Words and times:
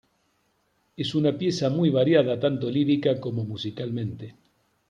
Es 0.97 1.13
una 1.13 1.37
pieza 1.37 1.69
muy 1.69 1.91
variada 1.91 2.39
tanto 2.39 2.71
lírica 2.71 3.19
como 3.19 3.43
musicalmente. 3.43 4.35